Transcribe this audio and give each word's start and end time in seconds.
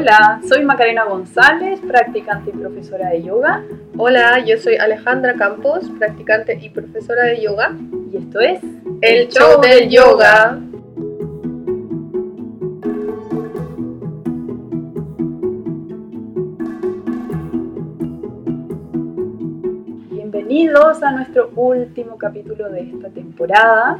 Hola, 0.00 0.40
soy 0.48 0.64
Macarena 0.64 1.02
González, 1.06 1.80
practicante 1.80 2.50
y 2.50 2.52
profesora 2.56 3.08
de 3.08 3.24
yoga. 3.24 3.64
Hola, 3.96 4.38
yo 4.46 4.56
soy 4.56 4.76
Alejandra 4.76 5.34
Campos, 5.34 5.90
practicante 5.98 6.56
y 6.62 6.70
profesora 6.70 7.24
de 7.24 7.42
yoga. 7.42 7.76
Y 8.12 8.18
esto 8.18 8.38
es 8.38 8.60
El, 9.00 9.26
Show 9.26 9.60
del 9.60 9.90
Yoga. 9.90 10.60
Bienvenidos 20.12 21.02
a 21.02 21.10
nuestro 21.10 21.50
último 21.56 22.16
capítulo 22.18 22.68
de 22.70 22.82
esta 22.82 23.08
temporada. 23.08 23.98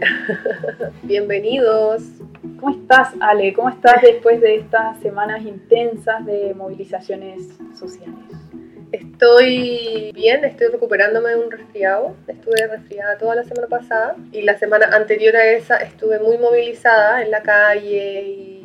Bienvenidos. 1.03 2.18
¿Cómo 2.59 2.77
estás, 2.77 3.11
Ale? 3.21 3.53
¿Cómo 3.53 3.69
estás 3.69 4.03
después 4.03 4.41
de 4.41 4.57
estas 4.57 4.99
semanas 5.01 5.43
intensas 5.43 6.27
de 6.27 6.55
movilizaciones 6.55 7.47
sociales? 7.79 8.17
Estoy 8.91 10.11
bien, 10.13 10.45
estoy 10.45 10.69
recuperándome 10.69 11.31
de 11.31 11.37
un 11.37 11.51
resfriado. 11.53 12.17
Estuve 12.27 12.67
resfriada 12.67 13.17
toda 13.17 13.37
la 13.37 13.45
semana 13.45 13.69
pasada 13.69 14.17
y 14.33 14.43
la 14.43 14.59
semana 14.59 14.87
anterior 14.93 15.37
a 15.37 15.45
esa 15.53 15.77
estuve 15.77 16.19
muy 16.19 16.37
movilizada 16.39 17.23
en 17.23 17.31
la 17.31 17.43
calle 17.43 18.23
y 18.23 18.58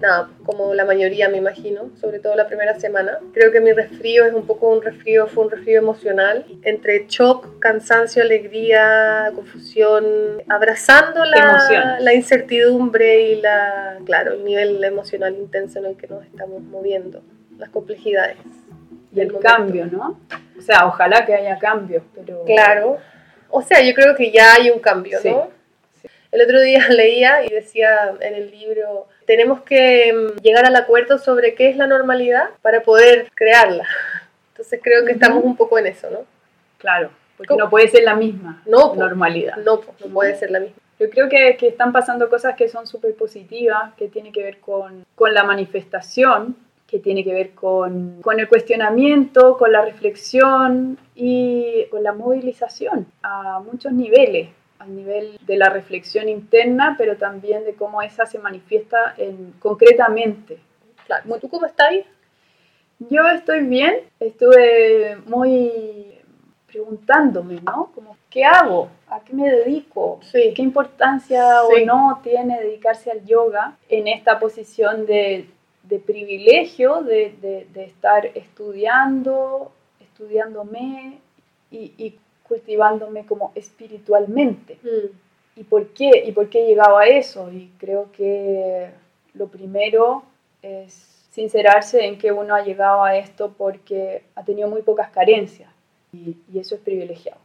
nada, 0.00 0.30
como 0.44 0.74
la 0.74 0.84
mayoría 0.84 1.28
me 1.28 1.38
imagino, 1.38 1.90
sobre 2.00 2.18
todo 2.18 2.34
la 2.36 2.46
primera 2.46 2.78
semana. 2.78 3.18
Creo 3.32 3.50
que 3.52 3.60
mi 3.60 3.72
resfrío 3.72 4.24
es 4.24 4.34
un 4.34 4.46
poco 4.46 4.70
un 4.70 4.82
resfrío, 4.82 5.26
fue 5.26 5.44
un 5.44 5.50
resfrío 5.50 5.78
emocional, 5.78 6.44
entre 6.62 7.06
shock, 7.08 7.58
cansancio, 7.58 8.22
alegría, 8.22 9.32
confusión, 9.34 10.04
abrazando 10.48 11.24
la, 11.24 11.98
la 12.00 12.14
incertidumbre 12.14 13.30
y 13.30 13.40
la, 13.40 13.98
claro, 14.04 14.34
el 14.34 14.44
nivel 14.44 14.82
emocional 14.84 15.34
intenso 15.34 15.78
en 15.78 15.86
el 15.86 15.96
que 15.96 16.06
nos 16.06 16.24
estamos 16.24 16.62
moviendo, 16.62 17.22
las 17.58 17.70
complejidades. 17.70 18.36
Y 19.12 19.20
el 19.20 19.38
cambio, 19.38 19.86
¿no? 19.86 20.20
O 20.58 20.60
sea, 20.60 20.86
ojalá 20.86 21.24
que 21.24 21.34
haya 21.34 21.58
cambios, 21.58 22.02
pero... 22.14 22.44
Claro. 22.44 22.98
O 23.48 23.62
sea, 23.62 23.80
yo 23.80 23.94
creo 23.94 24.14
que 24.14 24.30
ya 24.30 24.54
hay 24.54 24.70
un 24.70 24.80
cambio, 24.80 25.18
¿no? 25.24 25.55
El 26.32 26.42
otro 26.42 26.60
día 26.60 26.86
leía 26.90 27.44
y 27.44 27.48
decía 27.48 28.14
en 28.20 28.34
el 28.34 28.50
libro, 28.50 29.06
tenemos 29.26 29.62
que 29.62 30.12
mm, 30.12 30.40
llegar 30.42 30.66
al 30.66 30.76
acuerdo 30.76 31.18
sobre 31.18 31.54
qué 31.54 31.68
es 31.68 31.76
la 31.76 31.86
normalidad 31.86 32.50
para 32.62 32.82
poder 32.82 33.30
crearla. 33.34 33.86
Entonces 34.52 34.80
creo 34.82 35.04
que 35.04 35.12
estamos 35.12 35.44
un 35.44 35.56
poco 35.56 35.78
en 35.78 35.86
eso, 35.86 36.10
¿no? 36.10 36.20
Claro, 36.78 37.10
porque 37.36 37.56
no 37.56 37.68
puede 37.68 37.88
ser 37.88 38.04
la 38.04 38.14
misma 38.14 38.62
normalidad. 38.66 39.56
No, 39.58 39.80
no 40.00 40.06
puede 40.12 40.34
ser 40.36 40.50
la 40.50 40.60
misma. 40.60 40.76
Yo 40.98 41.10
creo 41.10 41.28
que, 41.28 41.56
que 41.58 41.68
están 41.68 41.92
pasando 41.92 42.30
cosas 42.30 42.56
que 42.56 42.68
son 42.68 42.86
súper 42.86 43.14
positivas, 43.14 43.92
que 43.94 44.08
tienen 44.08 44.32
que 44.32 44.42
ver 44.42 44.60
con, 44.60 45.04
con, 45.14 45.34
la 45.34 45.44
manifestación, 45.44 46.56
que 46.86 47.00
tiene 47.00 47.22
que 47.22 47.34
ver 47.34 47.50
con, 47.50 48.22
con 48.22 48.40
el 48.40 48.48
cuestionamiento, 48.48 49.58
con 49.58 49.72
la 49.72 49.82
reflexión 49.82 50.98
y 51.14 51.84
con 51.90 52.02
la 52.02 52.12
movilización 52.12 53.06
a 53.22 53.60
muchos 53.60 53.92
niveles 53.92 54.48
a 54.78 54.86
nivel 54.86 55.38
de 55.46 55.56
la 55.56 55.68
reflexión 55.68 56.28
interna, 56.28 56.94
pero 56.98 57.16
también 57.16 57.64
de 57.64 57.74
cómo 57.74 58.02
esa 58.02 58.26
se 58.26 58.38
manifiesta 58.38 59.14
en, 59.16 59.52
concretamente. 59.58 60.58
Claro. 61.06 61.38
¿Tú 61.40 61.48
cómo 61.48 61.66
estás? 61.66 61.92
Yo 62.98 63.26
estoy 63.28 63.60
bien, 63.66 64.00
estuve 64.20 65.16
muy 65.26 66.16
preguntándome, 66.66 67.60
¿no? 67.60 67.90
Como, 67.94 68.16
¿qué 68.30 68.44
hago? 68.44 68.88
¿A 69.08 69.20
qué 69.20 69.32
me 69.34 69.48
dedico? 69.50 70.18
Sí. 70.22 70.52
¿Qué 70.54 70.62
importancia 70.62 71.62
o 71.62 71.78
no 71.84 72.20
tiene 72.22 72.60
dedicarse 72.60 73.10
al 73.10 73.24
yoga 73.24 73.76
en 73.88 74.08
esta 74.08 74.38
posición 74.38 75.06
de, 75.06 75.48
de 75.84 75.98
privilegio 75.98 77.02
de, 77.02 77.34
de, 77.40 77.66
de, 77.72 77.84
estar 77.84 78.26
estudiando, 78.34 79.72
estudiándome 80.00 81.18
y, 81.70 81.92
y 81.98 82.18
cultivándome 82.46 83.26
como 83.26 83.52
espiritualmente. 83.54 84.78
Mm. 84.82 85.60
¿Y 85.60 85.64
por 85.64 85.88
qué? 85.88 86.10
¿Y 86.26 86.32
por 86.32 86.48
qué 86.48 86.64
he 86.64 86.68
llegado 86.68 86.98
a 86.98 87.06
eso? 87.06 87.50
Y 87.50 87.72
creo 87.78 88.10
que 88.12 88.90
lo 89.34 89.48
primero 89.48 90.22
es 90.62 90.92
sincerarse 91.30 92.04
en 92.04 92.18
que 92.18 92.32
uno 92.32 92.54
ha 92.54 92.62
llegado 92.62 93.02
a 93.02 93.16
esto 93.16 93.54
porque 93.56 94.22
ha 94.34 94.42
tenido 94.42 94.68
muy 94.68 94.82
pocas 94.82 95.10
carencias 95.10 95.70
y, 96.12 96.36
y 96.52 96.58
eso 96.58 96.74
es 96.74 96.80
privilegiado. 96.80 97.40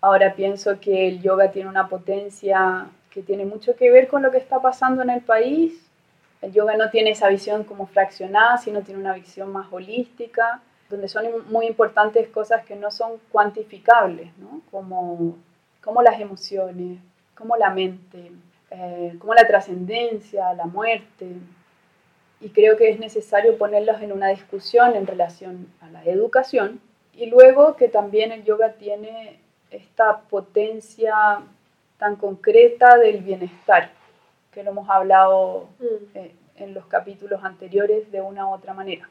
Ahora 0.00 0.34
pienso 0.34 0.78
que 0.80 1.08
el 1.08 1.22
yoga 1.22 1.50
tiene 1.50 1.68
una 1.68 1.88
potencia 1.88 2.88
que 3.10 3.22
tiene 3.22 3.44
mucho 3.44 3.74
que 3.76 3.90
ver 3.90 4.08
con 4.08 4.22
lo 4.22 4.30
que 4.30 4.38
está 4.38 4.60
pasando 4.60 5.02
en 5.02 5.10
el 5.10 5.22
país. 5.22 5.88
El 6.42 6.52
yoga 6.52 6.76
no 6.76 6.90
tiene 6.90 7.10
esa 7.10 7.28
visión 7.28 7.64
como 7.64 7.86
fraccionada, 7.86 8.58
sino 8.58 8.82
tiene 8.82 9.00
una 9.00 9.14
visión 9.14 9.50
más 9.50 9.72
holística 9.72 10.60
donde 10.88 11.08
son 11.08 11.26
muy 11.50 11.66
importantes 11.66 12.28
cosas 12.28 12.64
que 12.64 12.76
no 12.76 12.90
son 12.90 13.12
cuantificables, 13.30 14.36
¿no? 14.38 14.60
como, 14.70 15.36
como 15.82 16.02
las 16.02 16.20
emociones, 16.20 16.98
como 17.34 17.56
la 17.56 17.70
mente, 17.70 18.32
eh, 18.70 19.16
como 19.18 19.34
la 19.34 19.46
trascendencia, 19.46 20.52
la 20.54 20.66
muerte. 20.66 21.26
Y 22.40 22.50
creo 22.50 22.76
que 22.76 22.90
es 22.90 22.98
necesario 22.98 23.56
ponerlos 23.58 24.00
en 24.02 24.12
una 24.12 24.28
discusión 24.28 24.94
en 24.94 25.06
relación 25.06 25.68
a 25.80 25.90
la 25.90 26.04
educación 26.04 26.80
y 27.16 27.26
luego 27.26 27.76
que 27.76 27.88
también 27.88 28.30
el 28.30 28.44
yoga 28.44 28.72
tiene 28.72 29.40
esta 29.70 30.20
potencia 30.20 31.14
tan 31.98 32.16
concreta 32.16 32.98
del 32.98 33.22
bienestar, 33.22 33.90
que 34.52 34.62
lo 34.62 34.70
hemos 34.70 34.88
hablado 34.88 35.68
mm. 35.78 36.16
eh, 36.16 36.34
en 36.56 36.74
los 36.74 36.86
capítulos 36.86 37.42
anteriores 37.42 38.10
de 38.12 38.20
una 38.20 38.46
u 38.46 38.52
otra 38.52 38.74
manera. 38.74 39.08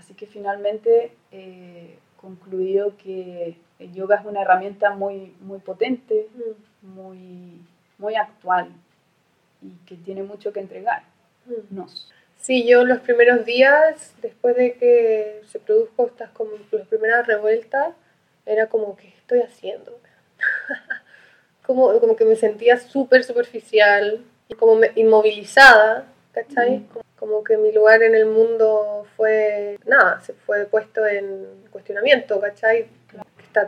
Así 0.00 0.14
que 0.14 0.26
finalmente 0.26 1.12
concluido 2.16 2.96
que 2.96 3.56
el 3.78 3.92
yoga 3.92 4.16
es 4.16 4.24
una 4.24 4.40
herramienta 4.40 4.90
muy, 4.90 5.34
muy 5.40 5.58
potente, 5.58 6.26
mm. 6.34 6.86
muy, 6.88 7.60
muy 7.98 8.14
actual 8.14 8.70
y 9.60 9.72
que 9.86 9.96
tiene 9.96 10.22
mucho 10.22 10.54
que 10.54 10.60
entregarnos. 10.60 12.10
Sí, 12.38 12.66
yo 12.66 12.84
los 12.84 13.00
primeros 13.00 13.44
días, 13.44 14.14
después 14.22 14.56
de 14.56 14.72
que 14.74 15.42
se 15.46 15.58
produjo 15.58 16.06
estas 16.06 16.30
como 16.30 16.52
las 16.72 16.88
primeras 16.88 17.26
revueltas, 17.26 17.94
era 18.46 18.68
como, 18.68 18.96
¿qué 18.96 19.08
estoy 19.08 19.40
haciendo? 19.40 19.98
como, 21.66 22.00
como 22.00 22.16
que 22.16 22.24
me 22.24 22.36
sentía 22.36 22.78
súper 22.78 23.22
superficial, 23.22 24.24
como 24.58 24.80
inmovilizada, 24.94 26.06
¿cachai? 26.32 26.78
Mm 26.78 26.88
como 27.20 27.44
que 27.44 27.58
mi 27.58 27.70
lugar 27.70 28.02
en 28.02 28.14
el 28.14 28.24
mundo 28.24 29.06
fue, 29.14 29.78
nada, 29.84 30.20
se 30.20 30.32
fue 30.32 30.64
puesto 30.64 31.06
en 31.06 31.46
cuestionamiento, 31.70 32.40
¿cachai? 32.40 32.86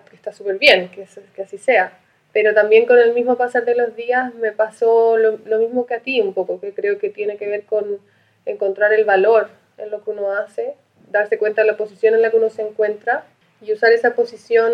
Que 0.08 0.16
está 0.16 0.32
súper 0.32 0.58
bien, 0.58 0.90
que, 0.90 1.06
que 1.36 1.42
así 1.42 1.58
sea. 1.58 1.98
Pero 2.32 2.54
también 2.54 2.86
con 2.86 2.98
el 2.98 3.12
mismo 3.12 3.36
pasar 3.36 3.66
de 3.66 3.74
los 3.74 3.94
días 3.94 4.34
me 4.36 4.52
pasó 4.52 5.18
lo, 5.18 5.38
lo, 5.44 5.58
mismo 5.58 5.84
que 5.84 5.94
a 5.94 6.00
ti 6.00 6.18
un 6.22 6.32
poco, 6.32 6.60
que 6.60 6.72
creo 6.72 6.98
que 6.98 7.10
tiene 7.10 7.36
que 7.36 7.46
ver 7.46 7.64
con 7.64 7.98
encontrar 8.46 8.94
el 8.94 9.04
valor 9.04 9.50
en 9.76 9.90
lo 9.90 10.02
que 10.02 10.10
uno 10.10 10.32
hace, 10.32 10.74
darse 11.10 11.36
cuenta 11.36 11.60
de 11.60 11.66
la 11.66 11.76
posición 11.76 12.14
en 12.14 12.22
la 12.22 12.30
que 12.30 12.38
uno 12.38 12.48
se 12.48 12.62
encuentra 12.62 13.26
y 13.60 13.70
usar 13.74 13.92
esa 13.92 14.14
posición 14.14 14.72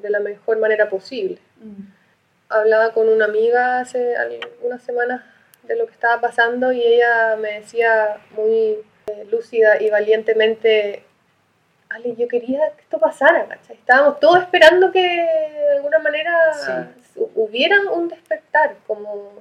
de 0.00 0.08
la 0.08 0.20
mejor 0.20 0.58
manera 0.58 0.88
posible. 0.88 1.38
Mm. 1.60 1.92
Hablaba 2.48 2.94
con 2.94 3.10
una 3.10 3.26
amiga 3.26 3.80
hace 3.80 4.16
algunas 4.16 4.82
semanas 4.82 5.22
de 5.68 5.76
lo 5.76 5.86
que 5.86 5.92
estaba 5.92 6.20
pasando 6.20 6.72
y 6.72 6.82
ella 6.82 7.36
me 7.36 7.60
decía 7.60 8.18
muy 8.34 8.78
eh, 9.06 9.24
lúcida 9.30 9.80
y 9.80 9.90
valientemente, 9.90 11.04
Ale, 11.90 12.16
yo 12.16 12.26
quería 12.26 12.72
que 12.74 12.82
esto 12.82 12.98
pasara, 12.98 13.46
¿cachai? 13.46 13.76
Estábamos 13.76 14.18
todos 14.18 14.40
esperando 14.40 14.90
que 14.90 15.00
de 15.02 15.76
alguna 15.76 15.98
manera 15.98 16.90
hubiera 17.34 17.80
un 17.92 18.08
despertar, 18.08 18.76
como... 18.86 19.32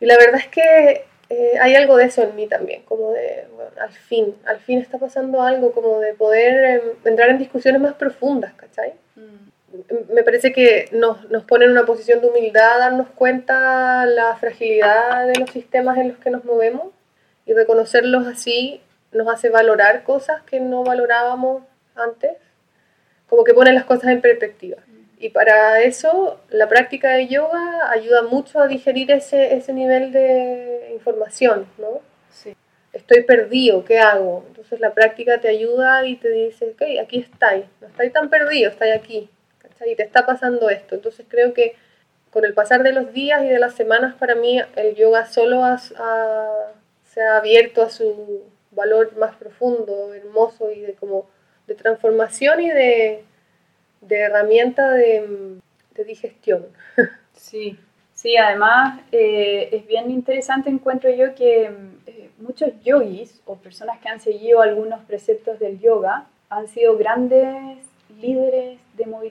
Y 0.00 0.06
la 0.06 0.16
verdad 0.16 0.40
es 0.40 0.48
que 0.48 1.04
eh, 1.28 1.58
hay 1.60 1.74
algo 1.74 1.96
de 1.96 2.04
eso 2.04 2.22
en 2.22 2.34
mí 2.34 2.46
también, 2.46 2.82
como 2.84 3.12
de, 3.12 3.46
bueno, 3.54 3.70
al 3.80 3.90
fin, 3.90 4.34
al 4.46 4.60
fin 4.60 4.78
está 4.80 4.98
pasando 4.98 5.42
algo, 5.42 5.72
como 5.72 6.00
de 6.00 6.14
poder 6.14 6.64
eh, 6.64 6.82
entrar 7.04 7.30
en 7.30 7.38
discusiones 7.38 7.80
más 7.80 7.94
profundas, 7.94 8.54
¿cachai? 8.54 8.94
Mm 9.16 9.48
me 10.12 10.22
parece 10.22 10.52
que 10.52 10.88
nos, 10.92 11.28
nos 11.30 11.44
pone 11.44 11.66
en 11.66 11.72
una 11.72 11.84
posición 11.84 12.20
de 12.20 12.28
humildad 12.28 12.78
darnos 12.78 13.08
cuenta 13.10 14.06
la 14.06 14.34
fragilidad 14.36 15.26
de 15.26 15.38
los 15.38 15.50
sistemas 15.50 15.98
en 15.98 16.08
los 16.08 16.18
que 16.18 16.30
nos 16.30 16.44
movemos 16.44 16.92
y 17.44 17.52
reconocerlos 17.52 18.26
así 18.26 18.80
nos 19.12 19.28
hace 19.28 19.50
valorar 19.50 20.04
cosas 20.04 20.42
que 20.42 20.60
no 20.60 20.84
valorábamos 20.84 21.62
antes, 21.94 22.32
como 23.28 23.44
que 23.44 23.54
pone 23.54 23.72
las 23.72 23.84
cosas 23.84 24.10
en 24.10 24.20
perspectiva. 24.20 24.78
Y 25.18 25.30
para 25.30 25.80
eso 25.82 26.40
la 26.50 26.68
práctica 26.68 27.10
de 27.10 27.26
yoga 27.26 27.90
ayuda 27.90 28.22
mucho 28.22 28.60
a 28.60 28.68
digerir 28.68 29.10
ese, 29.10 29.54
ese 29.54 29.72
nivel 29.72 30.12
de 30.12 30.92
información, 30.94 31.66
¿no? 31.78 32.00
Sí. 32.30 32.54
Estoy 32.92 33.22
perdido, 33.24 33.84
¿qué 33.84 33.98
hago? 33.98 34.44
Entonces 34.48 34.80
la 34.80 34.94
práctica 34.94 35.40
te 35.40 35.48
ayuda 35.48 36.06
y 36.06 36.16
te 36.16 36.30
dice, 36.30 36.70
ok, 36.70 36.82
aquí 37.02 37.18
estáis, 37.18 37.64
no 37.80 37.88
estáis 37.88 38.12
tan 38.12 38.30
perdido, 38.30 38.70
estáis 38.70 38.94
aquí 38.94 39.28
y 39.86 39.96
te 39.96 40.02
está 40.02 40.26
pasando 40.26 40.70
esto. 40.70 40.94
Entonces 40.94 41.26
creo 41.28 41.54
que 41.54 41.74
con 42.30 42.44
el 42.44 42.54
pasar 42.54 42.82
de 42.82 42.92
los 42.92 43.12
días 43.12 43.42
y 43.44 43.48
de 43.48 43.58
las 43.58 43.74
semanas, 43.74 44.14
para 44.16 44.34
mí 44.34 44.60
el 44.76 44.94
yoga 44.94 45.26
solo 45.26 45.62
se 45.78 47.22
ha 47.22 47.36
abierto 47.36 47.82
a 47.82 47.90
su 47.90 48.42
valor 48.70 49.16
más 49.16 49.34
profundo, 49.36 50.12
hermoso 50.14 50.70
y 50.70 50.80
de 50.80 50.94
como 50.94 51.26
de 51.66 51.74
transformación 51.74 52.60
y 52.60 52.70
de, 52.70 53.24
de 54.00 54.16
herramienta 54.16 54.90
de, 54.92 55.58
digestión. 56.06 56.66
Sí, 57.32 57.78
sí, 58.14 58.36
además 58.36 59.00
eh, 59.12 59.68
es 59.70 59.86
bien 59.86 60.10
interesante 60.10 60.68
encuentro 60.68 61.08
yo 61.08 61.36
que 61.36 61.70
eh, 62.06 62.30
muchos 62.38 62.72
yogis 62.82 63.40
o 63.46 63.56
personas 63.56 64.00
que 64.00 64.08
han 64.08 64.20
seguido 64.20 64.60
algunos 64.60 65.00
preceptos 65.04 65.60
del 65.60 65.78
yoga 65.78 66.26
han 66.50 66.66
sido 66.66 66.98
grandes 66.98 67.78
líderes 68.20 68.80
de 68.87 68.87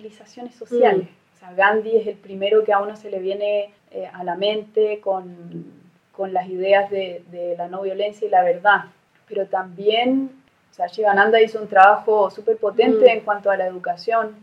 movilizaciones 0.07 0.55
sociales. 0.55 1.07
Mm. 1.07 1.35
O 1.35 1.39
sea, 1.39 1.53
Gandhi 1.53 1.97
es 1.97 2.07
el 2.07 2.15
primero 2.15 2.63
que 2.63 2.73
a 2.73 2.79
uno 2.79 2.95
se 2.95 3.09
le 3.09 3.19
viene 3.19 3.73
eh, 3.91 4.09
a 4.11 4.23
la 4.23 4.35
mente 4.35 4.99
con, 5.01 5.65
con 6.11 6.33
las 6.33 6.47
ideas 6.47 6.89
de, 6.89 7.23
de, 7.29 7.55
la 7.57 7.67
no 7.67 7.81
violencia 7.81 8.27
y 8.27 8.31
la 8.31 8.43
verdad. 8.43 8.85
Pero 9.27 9.47
también, 9.47 10.31
o 10.71 10.73
sea, 10.73 10.87
Shivananda 10.87 11.41
hizo 11.41 11.61
un 11.61 11.67
trabajo 11.67 12.29
súper 12.31 12.57
potente 12.57 13.05
mm. 13.05 13.17
en 13.17 13.21
cuanto 13.21 13.51
a 13.51 13.57
la 13.57 13.67
educación. 13.67 14.35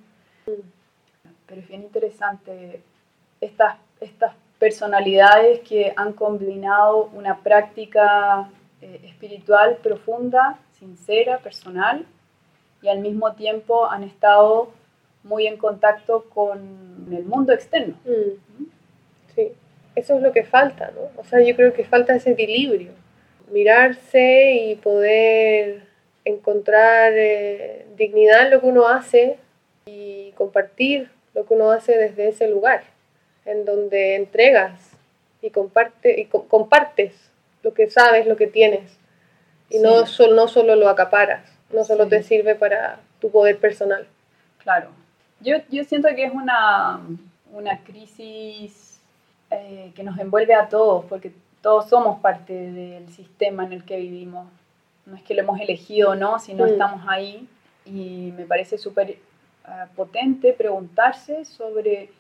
Mm. 0.47 0.51
Pero 1.47 1.61
es 1.61 1.69
bien 1.69 1.83
interesante 1.83 2.83
estas, 3.41 3.77
estas 4.01 4.35
personalidades 4.59 5.61
que 5.61 5.93
han 5.97 6.13
combinado 6.13 7.11
una 7.13 7.39
práctica 7.39 8.49
eh, 8.81 9.01
espiritual 9.05 9.79
profunda, 9.83 10.59
sincera, 10.79 11.39
personal, 11.39 12.07
y 12.83 12.89
al 12.89 13.01
mismo 13.01 13.33
tiempo 13.33 13.91
han 13.91 14.05
estado 14.05 14.71
muy 15.25 15.47
en 15.47 15.57
contacto 15.57 16.27
con 16.33 17.09
el 17.11 17.25
mundo 17.25 17.53
externo. 17.53 17.97
Mm. 18.05 18.65
Sí, 19.35 19.53
eso 19.97 20.17
es 20.17 20.23
lo 20.23 20.33
que 20.33 20.45
falta, 20.45 20.93
¿no? 20.95 21.21
O 21.21 21.25
sea, 21.25 21.41
yo 21.41 21.57
creo 21.57 21.73
que 21.73 21.85
falta 21.85 22.15
ese 22.15 22.33
equilibrio, 22.33 22.93
mirarse 23.51 24.53
y 24.53 24.77
poder 24.77 25.83
encontrar 26.25 27.13
eh, 27.15 27.87
dignidad 27.97 28.47
en 28.47 28.51
lo 28.53 28.61
que 28.61 28.67
uno 28.67 28.89
hace 28.89 29.39
y 29.87 30.33
compartir 30.37 31.11
lo 31.35 31.45
que 31.45 31.55
uno 31.55 31.71
hace 31.71 31.97
desde 31.97 32.29
ese 32.29 32.49
lugar 32.49 32.85
en 33.45 33.65
donde 33.65 34.17
entregas 34.17 34.93
y, 35.43 35.51
comparte, 35.51 36.21
y 36.21 36.27
compartes 36.27 37.13
lo 37.63 37.75
que 37.75 37.91
sabes, 37.91 38.27
lo 38.27 38.37
que 38.37 38.47
tienes, 38.47 38.99
y 39.69 39.79
no, 39.79 40.05
no 40.35 40.49
solo 40.49 40.77
lo 40.77 40.89
acaparas, 40.89 41.43
no 41.71 41.85
solo 41.85 42.09
te 42.09 42.23
sirve 42.23 42.55
para 42.55 43.01
tu 43.21 43.31
poder 43.31 43.59
personal. 43.59 44.07
Claro. 44.59 45.04
Yo, 45.45 45.59
yo 45.71 45.85
siento 45.85 46.09
que 46.17 46.25
es 46.25 46.33
una, 46.33 47.01
una 47.53 47.79
crisis 47.85 49.01
eh, 49.51 49.93
que 49.95 50.03
nos 50.03 50.19
envuelve 50.19 50.55
a 50.55 50.69
todos, 50.69 51.05
porque 51.05 51.33
todos 51.61 51.89
somos 51.89 52.21
parte 52.21 52.53
del 52.53 53.09
sistema 53.11 53.65
en 53.65 53.75
el 53.75 53.85
que 53.85 53.99
vivimos. 53.99 54.49
No 55.05 55.17
es 55.17 55.23
que 55.23 55.35
lo 55.35 55.43
hemos 55.43 55.61
elegido 55.61 56.13
o 56.13 56.15
no, 56.15 56.39
sino 56.39 56.65
mm. 56.65 56.69
estamos 56.69 57.03
ahí. 57.07 57.47
Y 57.85 58.33
me 58.37 58.47
parece 58.47 58.79
súper 58.79 59.11
eh, 59.11 59.19
potente 59.95 60.55
preguntarse 60.55 61.45
sobre 61.45 62.11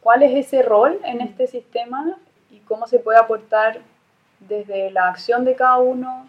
cuál 0.00 0.24
es 0.24 0.46
ese 0.46 0.62
rol 0.62 1.00
en 1.04 1.20
este 1.20 1.46
sistema 1.46 2.18
y 2.50 2.58
cómo 2.60 2.88
se 2.88 2.98
puede 2.98 3.18
aportar 3.18 3.78
desde 4.40 4.90
la 4.90 5.08
acción 5.08 5.44
de 5.44 5.54
cada 5.54 5.78
uno 5.78 6.28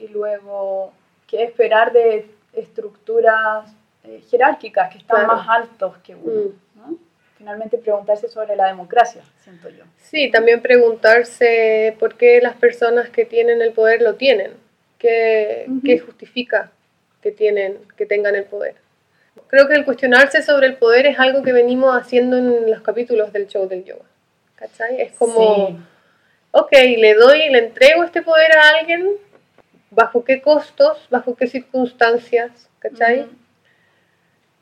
y 0.00 0.08
luego 0.08 0.92
qué 1.28 1.44
esperar 1.44 1.92
de 1.92 2.28
estructuras 2.52 3.72
eh, 4.06 4.22
jerárquicas 4.30 4.92
que 4.92 4.98
están 4.98 5.26
más 5.26 5.48
altos 5.48 5.96
que 5.98 6.14
uno. 6.14 6.52
Mm. 6.74 6.94
Finalmente 7.36 7.76
preguntarse 7.76 8.28
sobre 8.28 8.56
la 8.56 8.66
democracia, 8.66 9.22
siento 9.44 9.68
yo. 9.68 9.84
Sí, 9.98 10.30
también 10.30 10.62
preguntarse 10.62 11.94
por 11.98 12.16
qué 12.16 12.40
las 12.40 12.54
personas 12.56 13.10
que 13.10 13.26
tienen 13.26 13.60
el 13.60 13.72
poder 13.72 14.00
lo 14.00 14.14
tienen, 14.14 14.52
qué, 14.98 15.66
qué 15.84 15.98
justifica 15.98 16.72
que, 17.20 17.32
tienen, 17.32 17.78
que 17.96 18.06
tengan 18.06 18.36
el 18.36 18.44
poder. 18.44 18.76
Creo 19.48 19.68
que 19.68 19.74
el 19.74 19.84
cuestionarse 19.84 20.42
sobre 20.42 20.66
el 20.66 20.76
poder 20.76 21.06
es 21.06 21.18
algo 21.18 21.42
que 21.42 21.52
venimos 21.52 21.94
haciendo 21.94 22.38
en 22.38 22.70
los 22.70 22.80
capítulos 22.80 23.32
del 23.32 23.48
show 23.48 23.68
del 23.68 23.84
yoga. 23.84 24.04
¿Cachai? 24.54 25.02
Es 25.02 25.12
como, 25.12 25.78
ok, 26.52 26.72
le 26.72 27.14
doy, 27.14 27.50
le 27.50 27.58
entrego 27.58 28.02
este 28.02 28.22
poder 28.22 28.50
a 28.52 28.78
alguien, 28.78 29.10
¿bajo 29.90 30.24
qué 30.24 30.40
costos? 30.40 31.06
¿Bajo 31.10 31.36
qué 31.36 31.46
circunstancias? 31.46 32.70
¿Cachai? 32.78 33.28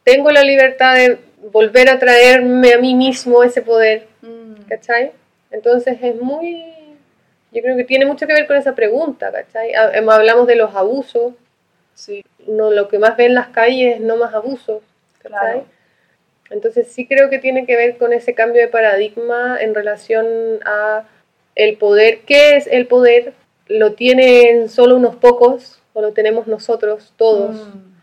Tengo 0.04 0.30
la 0.30 0.42
libertad 0.42 0.94
de 0.94 1.18
volver 1.50 1.88
a 1.88 1.98
traerme 1.98 2.74
a 2.74 2.78
mí 2.78 2.94
mismo 2.94 3.42
ese 3.42 3.62
poder. 3.62 4.06
Mm. 4.22 4.68
¿Cachai? 4.68 5.12
Entonces 5.50 5.98
es 6.00 6.20
muy... 6.20 6.64
Yo 7.52 7.62
creo 7.62 7.76
que 7.76 7.84
tiene 7.84 8.06
mucho 8.06 8.26
que 8.26 8.32
ver 8.32 8.46
con 8.46 8.56
esa 8.56 8.74
pregunta, 8.74 9.30
¿cachai? 9.30 9.74
Hablamos 9.74 10.46
de 10.46 10.56
los 10.56 10.74
abusos, 10.74 11.34
Sí. 11.94 12.24
No, 12.46 12.70
lo 12.70 12.88
que 12.88 12.98
más 12.98 13.16
ve 13.16 13.26
en 13.26 13.34
las 13.34 13.48
calles 13.48 13.96
es 13.96 14.00
no 14.00 14.16
más 14.16 14.34
abusos. 14.34 14.82
Claro. 15.22 15.64
Entonces 16.50 16.88
sí 16.88 17.06
creo 17.06 17.30
que 17.30 17.38
tiene 17.38 17.66
que 17.66 17.76
ver 17.76 17.96
con 17.96 18.12
ese 18.12 18.34
cambio 18.34 18.60
de 18.60 18.68
paradigma 18.68 19.56
en 19.60 19.74
relación 19.74 20.26
a 20.66 21.04
el 21.54 21.76
poder. 21.78 22.20
¿Qué 22.20 22.56
es 22.56 22.66
el 22.66 22.86
poder? 22.86 23.32
¿Lo 23.66 23.94
tienen 23.94 24.68
solo 24.68 24.96
unos 24.96 25.16
pocos 25.16 25.80
o 25.94 26.02
lo 26.02 26.12
tenemos 26.12 26.46
nosotros 26.46 27.14
todos? 27.16 27.56
Mm. 27.56 27.93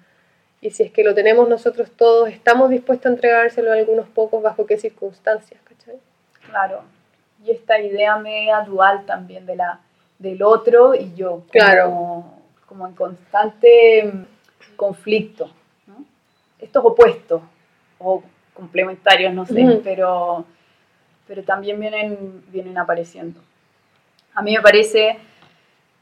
Y 0.62 0.72
si 0.72 0.84
es 0.84 0.92
que 0.92 1.04
lo 1.04 1.16
tenemos 1.16 1.50
nosotros 1.50 1.92
todos, 1.92 2.30
¿estamos 2.30 2.70
dispuestos 2.70 3.08
a 3.08 3.14
entregárselo 3.14 3.72
a 3.72 3.76
algunos 3.76 4.08
pocos 4.08 4.42
bajo 4.42 4.66
qué 4.66 4.78
circunstancias? 4.78 5.60
¿cachai? 5.64 6.00
Claro. 6.48 6.84
Y 7.44 7.52
esta 7.52 7.80
idea 7.80 8.18
media 8.18 8.62
dual 8.62 9.06
también 9.06 9.46
de 9.48 9.56
la, 9.56 9.80
del 10.20 10.44
otro 10.44 10.94
y 10.94 11.14
yo. 11.16 11.44
Claro 11.52 12.42
como 12.72 12.88
en 12.88 12.94
constante 12.94 14.06
mm, 14.06 14.76
conflicto. 14.78 15.52
Estos 16.58 16.86
opuestos 16.86 17.42
o 18.00 18.24
complementarios, 18.54 19.34
no 19.34 19.46
sé, 19.46 19.82
pero, 19.84 20.46
pero 21.28 21.44
también 21.44 21.78
vienen, 21.78 22.46
vienen 22.48 22.78
apareciendo. 22.78 23.42
A 24.34 24.42
mí 24.42 24.56
me 24.56 24.62
parece 24.62 25.18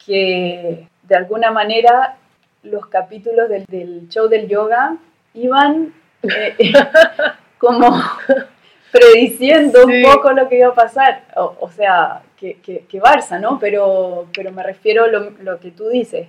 que 0.05 0.87
de 1.01 1.15
alguna 1.15 1.49
manera 1.49 2.17
los 2.63 2.87
capítulos 2.87 3.49
del, 3.49 4.09
show 4.09 4.27
del 4.27 4.47
yoga 4.47 4.97
iban 5.33 5.93
eh, 6.23 6.55
como 7.57 7.89
prediciendo 8.91 9.85
un 9.85 10.01
poco 10.03 10.31
lo 10.31 10.49
que 10.49 10.59
iba 10.59 10.69
a 10.69 10.75
pasar. 10.75 11.23
O, 11.35 11.69
sea, 11.69 12.23
que, 12.37 12.59
que, 12.59 13.01
Barça, 13.01 13.39
¿no? 13.39 13.59
Pero, 13.59 14.27
pero 14.33 14.51
me 14.51 14.63
refiero 14.63 15.05
a 15.05 15.07
lo, 15.07 15.31
lo 15.41 15.59
que 15.59 15.71
tú 15.71 15.89
dices. 15.89 16.27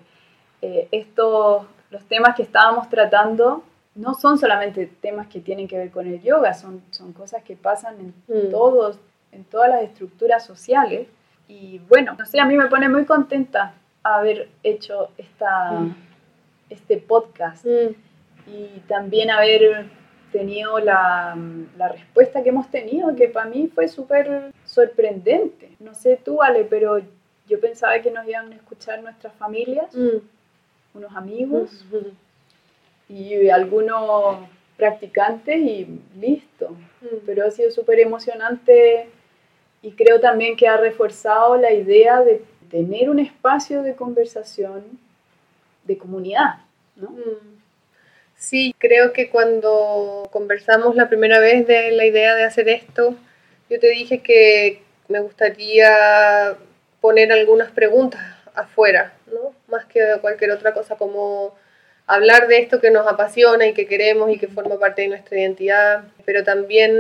Eh, 0.63 0.89
estos, 0.93 1.67
los 1.91 2.05
temas 2.05 2.37
que 2.37 2.43
estábamos 2.43 2.89
tratando 2.89 3.65
no 3.95 4.15
son 4.15 4.39
solamente 4.39 4.87
temas 5.01 5.27
que 5.27 5.41
tienen 5.41 5.67
que 5.67 5.79
ver 5.79 5.91
con 5.91 6.07
el 6.07 6.23
yoga, 6.23 6.55
son, 6.55 6.83
son 6.91 7.13
cosas 7.13 7.43
que 7.43 7.57
pasan 7.57 7.97
en, 8.29 8.49
mm. 8.49 8.51
todos, 8.51 8.99
en 9.33 9.45
todas 9.45 9.71
las 9.71 9.83
estructuras 9.83 10.45
sociales. 10.45 11.09
Y 11.49 11.81
bueno, 11.89 12.15
no 12.19 12.25
sé, 12.27 12.41
a 12.41 12.45
mí 12.45 12.57
me 12.57 12.67
pone 12.67 12.89
muy 12.89 13.05
contenta 13.05 13.75
haber 14.03 14.49
hecho 14.63 15.11
esta, 15.19 15.73
mm. 15.73 15.95
Este 16.71 16.97
podcast 16.97 17.67
mm. 17.67 18.51
y 18.51 18.81
también 18.89 19.31
haber 19.31 19.87
tenido 20.33 20.79
la, 20.79 21.37
la, 21.77 21.89
respuesta 21.89 22.43
que 22.43 22.51
hemos 22.51 22.71
tenido, 22.71 23.15
que 23.17 23.29
para 23.29 23.51
mí 23.51 23.69
fue 23.75 23.89
súper 23.89 24.53
sorprendente. 24.65 25.73
No 25.81 25.95
sé 25.95 26.17
tú, 26.25 26.41
Ale, 26.41 26.65
pero 26.65 27.01
yo 27.49 27.61
pensaba 27.61 28.01
que 28.01 28.13
nos 28.13 28.27
iban 28.27 28.53
a 28.53 28.57
escuchar 28.57 29.03
nuestras 29.03 29.35
familias 29.35 29.95
unos 30.95 31.15
amigos 31.15 31.85
y 33.09 33.49
algunos 33.49 34.39
practicantes 34.77 35.57
y 35.57 36.01
listo. 36.19 36.71
Mm. 37.01 37.17
Pero 37.27 37.47
ha 37.47 37.51
sido 37.51 37.71
súper 37.71 38.01
emocionante 38.01 39.09
y 39.83 39.93
creo 39.93 40.21
también 40.21 40.57
que 40.57 40.69
ha 40.69 40.77
reforzado 40.77 41.57
la 41.57 41.73
idea 41.73 42.23
de 42.23 42.45
tener 42.71 43.11
un 43.11 43.19
espacio 43.19 43.83
de 43.83 43.95
conversación 43.95 44.85
de 45.91 45.99
comunidad, 45.99 46.55
¿no? 46.97 47.11
Mm. 47.11 47.61
Sí, 48.37 48.75
creo 48.79 49.13
que 49.13 49.29
cuando 49.29 50.29
conversamos 50.33 50.97
la 50.97 51.09
primera 51.09 51.41
vez 51.41 51.67
de 51.67 51.91
la 51.93 52.07
idea 52.07 52.35
de 52.35 52.45
hacer 52.45 52.69
esto, 52.69 53.15
yo 53.69 53.79
te 53.79 53.91
dije 53.91 54.23
que 54.23 54.83
me 55.09 55.21
gustaría 55.21 56.57
poner 57.01 57.33
algunas 57.33 57.71
preguntas 57.71 58.23
afuera, 58.55 59.13
¿no? 59.27 59.55
Más 59.69 59.85
que 59.85 60.01
cualquier 60.21 60.53
otra 60.53 60.73
cosa, 60.73 60.97
como 60.97 61.55
hablar 62.07 62.49
de 62.49 62.59
esto 62.59 62.81
que 62.81 62.91
nos 62.91 63.07
apasiona 63.07 63.67
y 63.67 63.75
que 63.75 63.87
queremos 63.87 64.31
y 64.31 64.39
que 64.39 64.49
forma 64.49 64.79
parte 64.79 65.03
de 65.03 65.09
nuestra 65.09 65.39
identidad, 65.39 66.05
pero 66.25 66.43
también 66.43 66.93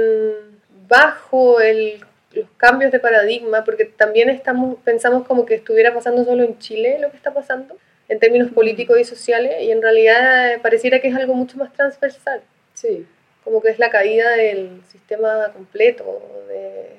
bajo 0.89 1.61
el, 1.61 2.05
los 2.33 2.49
cambios 2.57 2.93
de 2.93 3.01
paradigma, 3.01 3.65
porque 3.65 3.87
también 3.87 4.29
estamos, 4.29 4.77
pensamos 4.85 5.27
como 5.27 5.47
que 5.47 5.55
estuviera 5.55 5.95
pasando 5.95 6.25
solo 6.25 6.45
en 6.45 6.59
Chile 6.59 6.99
lo 7.01 7.11
que 7.11 7.17
está 7.17 7.33
pasando, 7.33 7.77
en 8.11 8.19
términos 8.19 8.51
políticos 8.51 8.99
y 8.99 9.05
sociales, 9.05 9.63
y 9.63 9.71
en 9.71 9.81
realidad 9.81 10.61
pareciera 10.63 10.99
que 10.99 11.09
es 11.09 11.15
algo 11.15 11.33
mucho 11.35 11.57
más 11.57 11.73
transversal. 11.73 12.43
Sí. 12.75 13.07
Como 13.45 13.63
que 13.63 13.71
es 13.71 13.79
la 13.79 13.89
caída 13.89 14.31
del 14.33 14.83
sistema 14.91 15.53
completo. 15.53 16.21
De... 16.49 16.91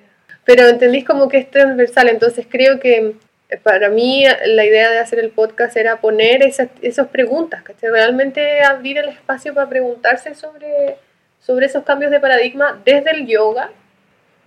Pero 0.45 0.69
entendís 0.69 1.03
como 1.03 1.27
que 1.27 1.37
es 1.39 1.51
transversal, 1.51 2.07
entonces 2.07 2.47
creo 2.49 2.79
que 2.79 3.15
para 3.61 3.89
mí 3.89 4.23
la 4.45 4.65
idea 4.65 4.89
de 4.89 4.99
hacer 4.99 5.19
el 5.19 5.31
podcast 5.31 5.75
era 5.75 5.99
poner 5.99 6.43
esas, 6.43 6.69
esas 6.81 7.09
preguntas, 7.09 7.61
que 7.61 7.73
realmente 7.89 8.61
abrir 8.61 8.97
el 8.97 9.09
espacio 9.09 9.53
para 9.53 9.67
preguntarse 9.67 10.33
sobre, 10.33 10.95
sobre 11.41 11.65
esos 11.65 11.83
cambios 11.83 12.11
de 12.11 12.21
paradigma 12.21 12.81
desde 12.85 13.11
el 13.11 13.27
yoga, 13.27 13.69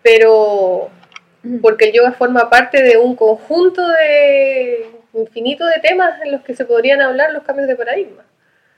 pero 0.02 0.90
porque 1.61 1.90
el 1.90 1.92
yoga 1.92 2.12
forma 2.12 2.49
parte 2.49 2.83
de 2.83 2.97
un 2.97 3.14
conjunto 3.14 3.87
de 3.87 4.93
infinito 5.14 5.66
de 5.66 5.80
temas 5.80 6.21
en 6.23 6.33
los 6.33 6.42
que 6.42 6.54
se 6.54 6.64
podrían 6.64 7.00
hablar 7.00 7.33
los 7.33 7.44
cambios 7.44 7.68
de 7.68 7.76
paradigma. 7.76 8.25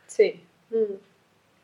Sí. 0.06 0.42
Mm. 0.70 0.94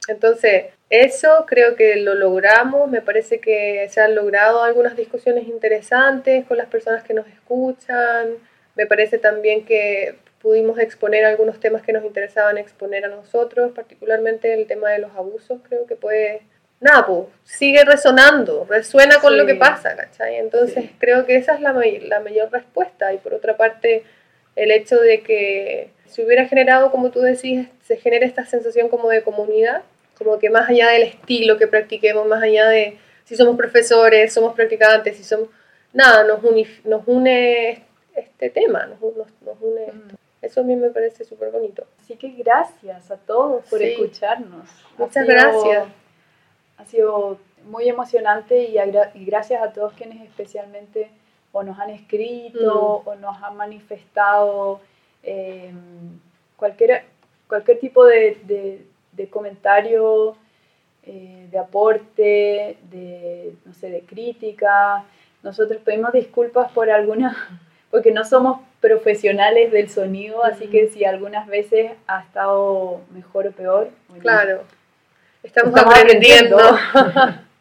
Entonces, 0.09 0.67
eso 0.91 1.45
creo 1.47 1.77
que 1.77 1.97
lo 1.97 2.15
logramos, 2.15 2.91
me 2.91 3.01
parece 3.01 3.41
que 3.41 3.87
se 3.89 4.01
han 4.01 4.15
logrado 4.15 4.63
algunas 4.63 4.97
discusiones 4.97 5.47
interesantes 5.47 6.45
con 6.47 6.57
las 6.57 6.67
personas 6.67 7.05
que 7.05 7.15
nos 7.15 7.27
escuchan, 7.29 8.35
me 8.75 8.87
parece 8.87 9.19
también 9.19 9.65
que 9.65 10.17
pudimos 10.41 10.79
exponer 10.79 11.25
algunos 11.25 11.61
temas 11.61 11.83
que 11.83 11.93
nos 11.93 12.05
interesaban 12.05 12.59
exponer 12.59 13.05
a 13.05 13.09
nosotros, 13.09 13.73
particularmente 13.73 14.53
el 14.55 14.67
tema 14.67 14.91
de 14.91 14.99
los 14.99 15.13
abusos, 15.15 15.61
creo 15.69 15.87
que 15.87 15.95
puede, 15.95 16.43
nada, 16.81 17.07
pues, 17.07 17.29
sigue 17.45 17.85
resonando, 17.85 18.67
resuena 18.69 19.21
con 19.21 19.39
lo 19.39 19.47
que 19.47 19.55
pasa, 19.55 19.95
¿cachai? 19.95 20.37
Entonces 20.37 20.91
creo 20.99 21.27
que 21.27 21.37
esa 21.37 21.55
es 21.55 21.61
la, 21.61 21.73
la 21.73 22.21
mayor 22.21 22.51
respuesta 22.51 23.13
y 23.15 23.19
por 23.19 23.35
otra 23.35 23.57
parte 23.57 24.05
el 24.57 24.71
hecho 24.71 24.97
de 24.97 25.23
que 25.23 25.91
si 26.07 26.23
hubiera 26.23 26.47
generado, 26.47 26.91
como 26.91 27.11
tú 27.11 27.21
decís, 27.21 27.69
se 27.83 27.97
genera 27.97 28.27
esta 28.27 28.45
sensación 28.45 28.89
como 28.89 29.09
de 29.09 29.23
comunidad, 29.23 29.83
como 30.19 30.39
que 30.39 30.51
más 30.51 30.69
allá 30.69 30.89
del 30.91 31.03
estilo 31.03 31.57
que 31.59 31.67
practiquemos, 31.67 32.27
más 32.27 32.43
allá 32.43 32.69
de 32.69 32.99
si 33.25 33.37
somos 33.37 33.57
profesores, 33.57 34.33
somos 34.33 34.55
practicantes, 34.55 35.17
si 35.17 35.25
somos... 35.25 35.49
Nada, 35.93 36.25
nos, 36.25 36.43
nos 36.85 37.03
une 37.07 37.83
este 38.15 38.51
tema, 38.51 38.87
nos, 38.87 39.01
une 39.61 39.85
esto. 39.85 40.17
Eso 40.43 40.61
a 40.61 40.65
mí 40.65 40.75
me 40.75 40.91
parece 40.91 41.25
súper 41.25 41.51
bonito. 41.51 41.87
Así 42.01 42.17
que 42.17 42.31
gracias 42.31 43.11
a 43.11 43.17
todos 43.17 43.65
por 43.67 43.81
escucharnos. 43.81 44.69
Muchas 44.99 45.27
gracias. 45.27 45.87
Ha 46.79 46.85
sido 46.85 47.39
muy 47.65 47.89
emocionante 47.89 48.61
y, 48.61 48.75
gracias 49.25 49.63
a 49.63 49.73
todos 49.73 49.93
quienes 49.93 50.21
especialmente 50.23 51.11
o 51.53 51.63
nos 51.63 51.79
han 51.79 51.91
escrito 51.91 53.03
mm. 53.05 53.09
o 53.09 53.15
nos 53.17 53.43
han 53.43 53.57
manifestado 53.57 54.81
em, 55.23 56.19
cualquier, 56.57 57.05
cualquier 57.47 57.79
tipo 57.79 58.05
de, 58.05 58.85
de, 59.13 59.29
comentario, 59.29 60.37
eh, 61.05 61.47
de 61.51 61.59
aporte, 61.59 62.79
de, 62.91 63.55
no 63.65 63.75
sé, 63.75 63.91
de 63.91 64.01
crítica. 64.01 65.05
Nosotros 65.43 65.81
pedimos 65.85 66.13
disculpas 66.13 66.73
por 66.73 66.91
algunas 66.91 67.37
porque 67.91 68.11
no 68.11 68.25
somos 68.25 68.61
profesionales 68.81 69.71
del 69.71 69.91
sonido, 69.91 70.43
así 70.45 70.67
que 70.67 70.89
si 70.89 71.05
algunas 71.05 71.47
veces 71.47 71.93
ha 72.07 72.23
estado 72.23 73.03
mejor 73.11 73.47
o 73.47 73.53
peor. 73.53 73.91
claro, 74.21 74.63
estamos, 75.43 75.79
aprendiendo. 75.79 76.57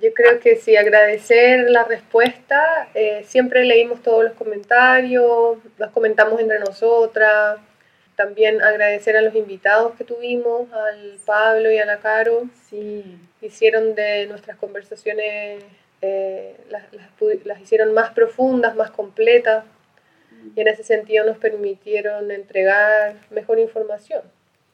Yo 0.00 0.12
creo 0.14 0.38
que 0.40 0.56
sí, 0.56 0.76
agradecer 0.76 1.70
la 1.70 1.84
respuesta. 1.84 2.88
Eh, 2.94 3.24
siempre 3.24 3.64
leímos 3.64 4.02
todos 4.02 4.24
los 4.24 4.32
comentarios, 4.34 5.58
los 5.76 5.90
comentamos 5.90 6.40
entre 6.40 6.58
nosotras. 6.60 7.58
También 8.16 8.62
agradecer 8.62 9.16
a 9.16 9.22
los 9.22 9.34
invitados 9.34 9.94
que 9.96 10.04
tuvimos, 10.04 10.72
al 10.72 11.18
Pablo 11.24 11.70
y 11.70 11.78
a 11.78 11.86
la 11.86 11.98
Caro. 11.98 12.44
Sí. 12.68 13.18
Hicieron 13.40 13.94
de 13.94 14.26
nuestras 14.26 14.56
conversaciones 14.56 15.62
eh, 16.00 16.56
las, 16.70 16.84
las, 17.44 17.60
hicieron 17.60 17.92
más 17.92 18.10
profundas, 18.10 18.76
más 18.76 18.90
completas 18.92 19.64
y 20.54 20.60
en 20.60 20.68
ese 20.68 20.84
sentido 20.84 21.24
nos 21.26 21.38
permitieron 21.38 22.30
entregar 22.30 23.16
mejor 23.30 23.58
información. 23.58 24.22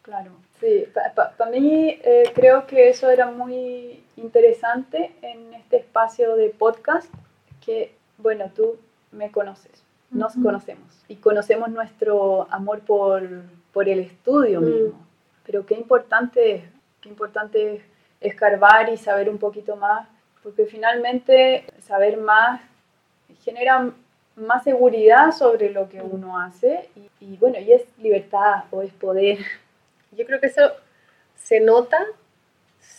Claro, 0.03 0.33
sí, 0.61 0.87
para 0.93 1.51
mí 1.51 1.99
eh, 2.05 2.25
creo 2.35 2.67
que 2.67 2.91
eso 2.91 3.11
era 3.11 3.27
muy 3.27 4.04
interesante 4.17 5.15
en 5.23 5.55
este 5.55 5.79
espacio 5.79 6.37
de 6.37 6.51
podcast, 6.51 7.13
que 7.65 7.95
bueno, 8.19 8.51
tú 8.55 8.77
me 9.13 9.31
conoces, 9.31 9.85
nos 10.11 10.35
conocemos 10.35 11.05
y 11.09 11.17
conocemos 11.17 11.71
nuestro 11.71 12.47
amor 12.51 12.81
por, 12.81 13.23
por 13.73 13.89
el 13.89 14.01
estudio 14.01 14.61
mm. 14.61 14.65
mismo, 14.65 15.07
pero 15.45 15.67
qué 15.67 15.75
importante, 15.75 16.69
qué 17.01 17.09
importante 17.09 17.77
es 17.77 17.83
escarbar 18.21 18.91
y 18.91 18.97
saber 18.97 19.29
un 19.29 19.39
poquito 19.39 19.77
más 19.77 20.09
porque 20.43 20.67
finalmente 20.67 21.65
saber 21.81 22.19
más 22.19 22.61
genera 23.43 23.91
más 24.37 24.65
seguridad 24.65 25.33
sobre 25.33 25.71
lo 25.71 25.89
que 25.89 26.01
uno 26.03 26.39
hace 26.41 26.89
y, 27.21 27.37
bueno, 27.37 27.59
y 27.59 27.73
es 27.73 27.83
libertad 27.99 28.65
o 28.71 28.83
es 28.83 28.93
poder. 28.93 29.39
Yo 30.13 30.27
creo 30.27 30.41
que 30.41 30.49
eso 30.49 30.73
se 31.37 31.61
nota, 31.61 31.99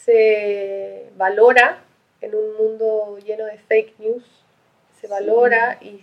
se 0.06 1.10
valora 1.18 1.84
en 2.22 2.36
un 2.36 2.56
mundo 2.58 3.18
lleno 3.26 3.46
de 3.46 3.58
fake 3.58 4.00
news, 4.00 4.24
se 5.00 5.08
valora 5.08 5.80
y 5.82 6.02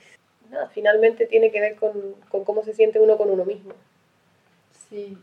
nada, 0.51 0.69
finalmente 0.69 1.27
tiene 1.27 1.51
que 1.51 1.61
ver 1.61 1.77
con, 1.77 2.17
con 2.29 2.45
cómo 2.45 2.65
se 2.65 2.75
siente 2.75 3.01
uno 3.01 3.17
con 3.17 3.31
uno 3.31 3.45
mismo. 3.45 3.75
Sí, 4.89 5.17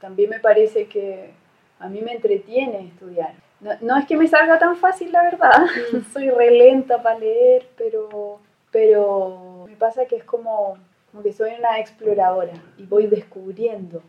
también 0.00 0.30
me 0.30 0.40
parece 0.40 0.88
que 0.88 1.30
a 1.78 1.88
mí 1.88 2.00
me 2.00 2.12
entretiene 2.12 2.88
estudiar. 2.88 3.34
No, 3.60 3.96
es 3.96 4.06
que 4.06 4.16
me 4.16 4.28
salga 4.28 4.58
tan 4.58 4.76
fácil, 4.76 5.12
la 5.12 5.22
verdad. 5.22 5.66
Mm. 5.92 6.00
Soy 6.12 6.30
re 6.30 6.50
lenta 6.50 7.02
para 7.02 7.18
leer, 7.18 7.66
pero, 7.76 8.40
pero 8.70 9.64
me 9.66 9.76
pasa 9.76 10.06
que 10.06 10.16
es 10.16 10.24
como, 10.24 10.76
como 11.10 11.22
que 11.22 11.32
soy 11.32 11.52
una 11.58 11.78
exploradora 11.78 12.52
y 12.76 12.84
voy 12.84 13.06
descubriendo. 13.06 14.02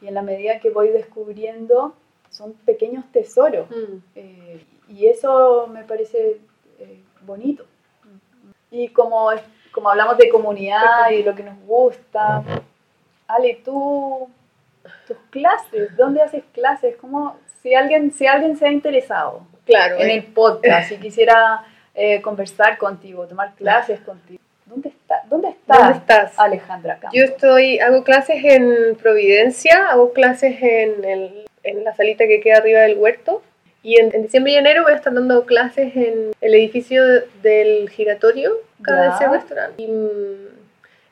Y 0.00 0.08
en 0.08 0.14
la 0.14 0.22
medida 0.22 0.60
que 0.60 0.70
voy 0.70 0.88
descubriendo, 0.88 1.94
son 2.36 2.52
pequeños 2.52 3.04
tesoros. 3.12 3.68
Mm. 3.70 3.98
Eh, 4.14 4.64
y 4.88 5.06
eso 5.06 5.66
me 5.66 5.82
parece 5.84 6.38
eh, 6.78 7.00
bonito. 7.22 7.64
Y 8.70 8.88
como, 8.88 9.30
como 9.72 9.90
hablamos 9.90 10.18
de 10.18 10.28
comunidad 10.28 11.10
y 11.10 11.22
lo 11.22 11.34
que 11.34 11.42
nos 11.42 11.58
gusta, 11.66 12.42
Ale, 13.26 13.60
tú, 13.64 14.28
tus 15.06 15.16
clases, 15.30 15.96
¿dónde 15.96 16.22
haces 16.22 16.44
clases? 16.52 16.96
¿Cómo, 16.96 17.36
si 17.62 17.74
alguien, 17.74 18.12
si 18.12 18.26
alguien 18.26 18.56
se 18.56 18.66
ha 18.66 18.72
interesado 18.72 19.46
claro, 19.64 19.96
en 19.96 20.10
eh. 20.10 20.14
el 20.14 20.24
podcast, 20.24 20.88
si 20.88 20.98
quisiera 20.98 21.64
eh, 21.94 22.20
conversar 22.20 22.76
contigo, 22.78 23.26
tomar 23.26 23.54
clases 23.54 24.00
contigo, 24.00 24.42
¿dónde, 24.66 24.90
está, 24.90 25.22
dónde, 25.28 25.48
estás, 25.48 26.38
Alejandra 26.38 27.00
Yo 27.12 27.24
estoy, 27.24 27.78
hago 27.80 28.04
clases 28.04 28.44
en 28.44 28.96
Providencia, 28.96 29.88
hago 29.88 30.12
clases 30.12 30.56
en, 30.60 31.04
el, 31.04 31.45
en 31.66 31.84
la 31.84 31.94
salita 31.94 32.26
que 32.26 32.40
queda 32.40 32.58
arriba 32.58 32.80
del 32.80 32.96
huerto. 32.96 33.42
Y 33.82 34.00
en, 34.00 34.10
diciembre 34.22 34.52
y 34.52 34.56
enero 34.56 34.82
voy 34.82 34.92
a 34.92 34.96
estar 34.96 35.14
dando 35.14 35.44
clases 35.46 35.94
en 35.94 36.32
el 36.40 36.54
edificio 36.54 37.02
del 37.42 37.88
giratorio, 37.90 38.52
cada 38.82 39.14
ese 39.14 39.28
restaurante. 39.28 39.82
Y, 39.82 39.86
mm, 39.86 40.56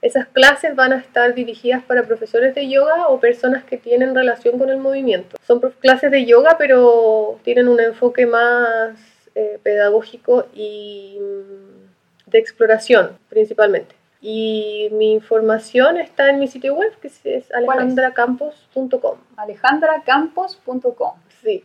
esas 0.02 0.26
clases 0.26 0.76
van 0.76 0.92
a 0.92 0.98
estar 0.98 1.34
dirigidas 1.34 1.82
para 1.82 2.02
profesores 2.02 2.54
de 2.54 2.68
yoga 2.68 3.08
o 3.08 3.20
personas 3.20 3.64
que 3.64 3.78
tienen 3.78 4.14
relación 4.14 4.58
con 4.58 4.68
el 4.68 4.76
movimiento. 4.76 5.38
Son 5.46 5.60
clases 5.80 6.10
de 6.10 6.26
yoga, 6.26 6.56
pero 6.58 7.40
tienen 7.42 7.68
un 7.68 7.80
enfoque 7.80 8.26
más 8.26 8.98
eh, 9.34 9.58
pedagógico 9.62 10.46
y 10.52 11.18
mm, 11.18 12.30
de 12.30 12.38
exploración 12.38 13.16
principalmente. 13.30 13.94
Y 14.26 14.88
mi 14.92 15.12
información 15.12 15.98
está 15.98 16.30
en 16.30 16.40
mi 16.40 16.48
sitio 16.48 16.74
web, 16.74 16.98
que 16.98 17.08
es 17.08 17.52
alejandracampos.com. 17.52 19.18
Alejandracampos.com. 19.36 21.12
Sí. 21.42 21.62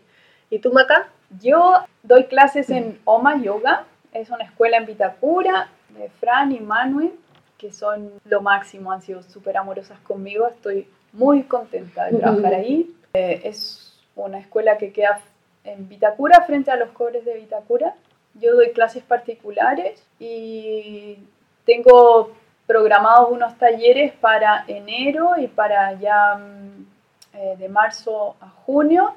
¿Y 0.50 0.60
tú, 0.60 0.74
Maca? 0.74 1.08
Yo 1.42 1.75
doy 2.04 2.25
clases 2.25 2.70
en 2.70 3.00
Oma 3.06 3.42
Yoga. 3.42 3.86
Es 4.12 4.30
una 4.30 4.44
escuela 4.44 4.75
en 4.75 4.86
Vitacura 4.86 5.70
de 5.98 6.10
Fran 6.10 6.51
y 6.51 6.60
Manuel 6.60 7.13
que 7.60 7.74
son 7.74 8.13
lo 8.24 8.42
máximo, 8.42 8.92
han 8.92 9.01
sido 9.01 9.22
súper 9.22 9.58
amorosas 9.58 10.00
conmigo, 10.00 10.48
estoy 10.48 10.88
muy 11.12 11.44
contenta 11.44 12.06
de 12.06 12.18
trabajar 12.18 12.54
ahí. 12.54 12.96
Eh, 13.13 13.42
es 13.44 14.00
una 14.16 14.39
escuela 14.39 14.78
que 14.78 14.94
queda 14.94 15.22
en 15.66 15.89
Vitacura, 15.89 16.46
frente 16.46 16.72
a 16.72 16.78
los 16.78 16.89
cobres 16.92 17.25
de 17.25 17.36
Vitacura. 17.36 17.96
Yo 18.36 18.56
doy 18.56 18.72
clases 18.72 19.04
particulares 19.04 20.01
y 20.20 21.18
tengo 21.66 22.32
programados 22.70 23.32
unos 23.32 23.58
talleres 23.58 24.14
para 24.22 24.64
enero 24.68 25.32
y 25.40 25.48
para 25.48 25.94
ya 25.94 26.36
mm, 26.36 26.86
eh, 27.34 27.56
de 27.58 27.68
marzo 27.68 28.36
a 28.40 28.48
junio 28.48 29.16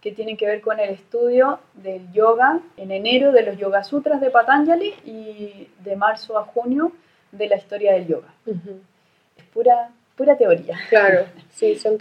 que 0.00 0.12
tienen 0.12 0.36
que 0.36 0.46
ver 0.46 0.60
con 0.60 0.78
el 0.78 0.90
estudio 0.90 1.58
del 1.74 2.12
yoga 2.12 2.60
en 2.76 2.92
enero 2.92 3.32
de 3.32 3.42
los 3.42 3.56
Yoga 3.56 3.82
Sutras 3.82 4.20
de 4.20 4.30
Patanjali 4.30 4.94
y 5.04 5.68
de 5.80 5.96
marzo 5.96 6.38
a 6.38 6.44
junio 6.44 6.92
de 7.32 7.48
la 7.48 7.56
historia 7.56 7.94
del 7.94 8.06
yoga. 8.06 8.32
Es 8.46 9.44
pura, 9.52 9.90
pura 10.14 10.36
teoría. 10.36 10.78
Claro, 10.88 11.24
sí, 11.50 11.74
son, 11.74 11.98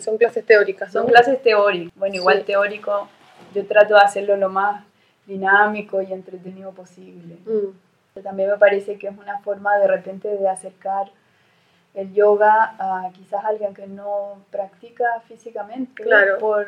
son 0.00 0.18
clases 0.18 0.44
teóricas. 0.44 0.90
Son 0.90 1.06
clases 1.06 1.40
teóricas. 1.40 1.96
Bueno, 1.96 2.16
igual 2.16 2.44
teórico, 2.44 3.08
yo 3.54 3.64
trato 3.64 3.94
de 3.94 4.00
hacerlo 4.00 4.36
lo 4.36 4.48
más 4.48 4.84
dinámico 5.24 6.02
y 6.02 6.12
entretenido 6.12 6.72
posible. 6.72 7.36
Mm. 7.46 7.85
También 8.22 8.50
me 8.50 8.58
parece 8.58 8.98
que 8.98 9.08
es 9.08 9.16
una 9.16 9.38
forma 9.40 9.76
de 9.78 9.86
repente 9.88 10.28
de 10.28 10.48
acercar 10.48 11.10
el 11.94 12.12
yoga 12.12 12.74
a 12.78 13.10
quizás 13.12 13.44
alguien 13.44 13.72
que 13.74 13.86
no 13.86 14.42
practica 14.50 15.04
físicamente 15.26 16.02
Claro. 16.02 16.38
por 16.38 16.66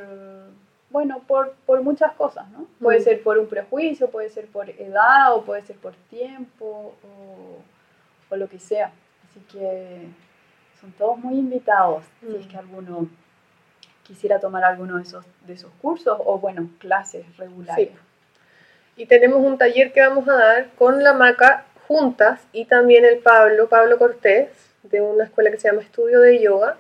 bueno 0.91 1.21
por, 1.27 1.53
por 1.67 1.83
muchas 1.83 2.13
cosas 2.13 2.49
no 2.49 2.65
puede 2.81 3.01
Mm. 3.01 3.03
ser 3.03 3.23
por 3.23 3.37
un 3.39 3.47
prejuicio 3.47 4.09
puede 4.11 4.31
ser 4.31 4.47
por 4.47 4.71
edad 4.71 5.35
o 5.35 5.43
puede 5.43 5.61
ser 5.63 5.77
por 5.77 5.93
tiempo 6.09 6.95
o, 7.05 7.59
o 8.33 8.37
lo 8.37 8.49
que 8.49 8.59
sea 8.59 8.91
así 9.29 9.41
que 9.53 10.09
son 10.81 10.93
todos 10.93 11.19
muy 11.19 11.35
invitados 11.39 12.05
si 12.21 12.35
es 12.37 12.47
Mm. 12.47 12.49
que 12.49 12.57
alguno 12.57 13.09
quisiera 14.05 14.41
tomar 14.41 14.65
alguno 14.65 14.97
de 14.97 15.03
esos 15.03 15.27
de 15.47 15.53
esos 15.53 15.71
cursos 15.83 16.19
o 16.25 16.39
bueno 16.39 16.71
clases 16.79 17.27
regulares 17.37 17.91
Y 18.99 19.07
tenemos 19.07 19.39
un 19.39 19.57
taller 19.57 19.93
que 19.93 20.01
vamos 20.01 20.29
a 20.29 20.35
dar 20.35 20.67
con 20.77 21.05
la 21.05 21.13
Maca 21.13 21.65
juntas 21.87 22.41
y 22.53 22.65
también 22.65 23.05
el 23.05 23.19
Pablo, 23.19 23.69
Pablo 23.69 23.97
Cortés, 23.97 24.49
de 24.83 25.01
una 25.01 25.23
escuela 25.23 25.53
que 25.53 25.57
se 25.57 25.69
llama 25.69 25.83
Estudio 25.83 26.19
de 26.19 26.41
Yoga. 26.41 26.77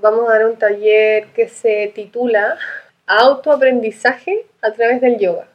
Vamos 0.00 0.28
a 0.28 0.34
dar 0.34 0.46
un 0.46 0.56
taller 0.56 1.26
que 1.34 1.48
se 1.48 1.90
titula 1.92 2.56
Autoaprendizaje 3.08 4.46
a 4.62 4.70
través 4.70 5.00
del 5.00 5.18
yoga. 5.18 5.48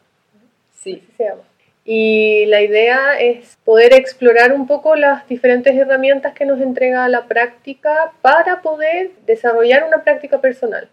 sí 0.78 1.02
así 1.02 1.16
se 1.16 1.24
llama. 1.24 1.44
Y 1.86 2.48
la 2.48 2.62
idea 2.62 3.18
es 3.18 3.58
poder 3.64 3.94
explorar 3.94 4.52
un 4.52 4.68
poco 4.68 4.98
las 4.98 5.26
diferentes 5.30 5.74
herramientas 5.74 6.34
que 6.34 6.46
nos 6.46 6.60
entrega 6.60 7.08
la 7.08 7.28
práctica 7.28 8.12
para 8.22 8.62
poder 8.62 9.12
desarrollar 9.26 9.86
una 9.86 10.04
práctica 10.04 10.42
personal 10.42 10.90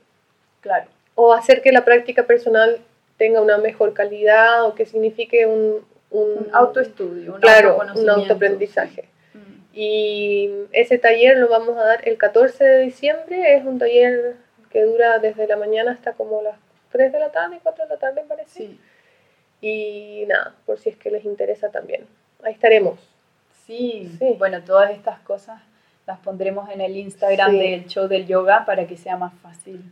claro 0.61 0.87
o 1.21 1.33
hacer 1.35 1.63
que 1.63 1.73
la 1.73 1.85
práctica 1.85 2.23
personal 2.23 2.79
tenga 3.19 3.41
una 3.43 3.59
mejor 3.59 3.93
calidad 3.93 4.65
o 4.65 4.75
que 4.75 4.87
signifique 4.87 5.45
un, 5.47 5.85
un, 6.11 6.23
un 6.47 6.49
autoestudio 6.53 7.35
un 7.35 7.41
claro, 7.41 7.79
un 7.97 8.09
autoaprendizaje. 8.09 9.09
Mm. 9.35 9.39
Y 9.75 10.51
ese 10.73 10.99
taller 10.99 11.37
lo 11.39 11.49
vamos 11.49 11.77
a 11.77 11.85
dar 11.85 12.09
el 12.09 12.17
14 12.17 12.65
de 12.65 12.79
diciembre, 12.85 13.57
es 13.57 13.65
un 13.65 13.79
taller 13.79 14.37
que 14.71 14.83
dura 14.85 15.19
desde 15.19 15.47
la 15.47 15.57
mañana 15.57 15.93
hasta 15.93 16.13
como 16.15 16.41
las 16.43 16.57
3 16.93 17.13
de 17.13 17.19
la 17.19 17.31
tarde, 17.33 17.59
4 17.63 17.85
de 17.85 17.91
la 17.91 17.97
tarde 17.99 18.25
parece. 18.27 18.51
sí 18.51 18.81
Y 19.61 20.25
nada, 20.29 20.55
por 20.65 20.79
si 20.79 20.89
es 20.91 20.97
que 20.97 21.11
les 21.11 21.25
interesa 21.25 21.71
también. 21.71 22.07
Ahí 22.43 22.53
estaremos. 22.53 22.99
Sí, 23.67 24.11
Sí. 24.19 24.37
bueno, 24.39 24.63
todas 24.63 24.91
estas 24.93 25.19
cosas 25.21 25.61
las 26.07 26.19
pondremos 26.21 26.71
en 26.71 26.81
el 26.81 26.97
Instagram 26.97 27.51
Sí. 27.51 27.59
del 27.59 27.87
show 27.87 28.09
del 28.09 28.27
yoga 28.27 28.65
para 28.65 28.87
que 28.87 28.97
sea 28.97 29.17
más 29.17 29.35
fácil 29.43 29.83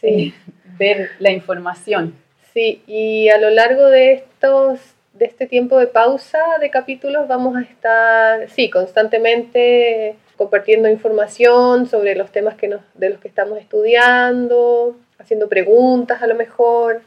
Sí. 0.00 0.34
eh, 0.34 0.52
ver 0.78 1.10
la 1.20 1.30
información. 1.30 2.14
Sí, 2.52 2.82
y 2.86 3.28
a 3.30 3.38
lo 3.38 3.50
largo 3.50 3.86
de 3.86 4.12
estos 4.12 4.80
de 5.14 5.26
este 5.26 5.46
tiempo 5.46 5.78
de 5.78 5.86
pausa 5.86 6.40
de 6.60 6.70
capítulos 6.70 7.28
vamos 7.28 7.56
a 7.56 7.60
estar, 7.60 8.48
sí, 8.50 8.70
constantemente 8.70 10.16
compartiendo 10.36 10.88
información 10.88 11.86
sobre 11.86 12.14
los 12.14 12.32
temas 12.32 12.56
que 12.56 12.68
nos, 12.68 12.80
de 12.94 13.10
los 13.10 13.20
que 13.20 13.28
estamos 13.28 13.58
estudiando, 13.58 14.96
haciendo 15.18 15.48
preguntas 15.48 16.22
a 16.22 16.26
lo 16.26 16.34
mejor, 16.34 17.02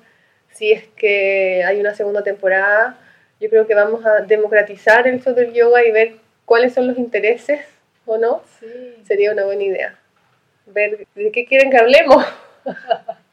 si 0.52 0.72
es 0.72 0.86
que 0.96 1.64
hay 1.66 1.80
una 1.80 1.96
segunda 1.96 2.24
temporada. 2.24 2.98
Yo 3.42 3.50
creo 3.50 3.68
que 3.68 3.76
vamos 3.76 4.06
a 4.06 4.22
democratizar 4.22 5.08
el 5.08 5.22
del 5.22 5.54
yoga 5.54 5.84
y 5.84 5.92
ver 5.92 6.16
cuáles 6.46 6.74
son 6.74 6.88
los 6.88 6.98
intereses 6.98 7.66
o 8.06 8.18
no. 8.18 8.42
Sí. 8.60 9.04
Sería 9.06 9.32
una 9.34 9.44
buena 9.44 9.64
idea. 9.64 10.00
Ver 10.68 11.06
de 11.14 11.32
qué 11.32 11.46
quieren 11.46 11.70
que 11.70 11.78
hablemos. 11.78 12.26